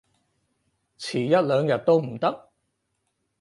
[0.97, 2.49] 遲一兩日都唔得？